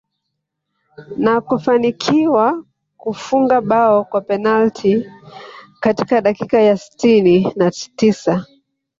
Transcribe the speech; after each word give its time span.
Na 1.17 1.41
kufanikiwa 1.41 2.63
kufunga 3.01 3.61
bao 3.61 4.05
kwa 4.05 4.21
penalti 4.21 5.05
katika 5.79 6.21
dakika 6.21 6.61
ya 6.61 6.77
sitini 6.77 7.53
na 7.55 7.71
tisa 7.71 8.45